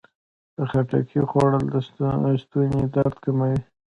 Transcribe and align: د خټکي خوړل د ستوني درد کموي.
د 0.55 0.57
خټکي 0.69 1.21
خوړل 1.29 1.65
د 2.23 2.27
ستوني 2.41 2.83
درد 2.95 3.15
کموي. 3.23 3.59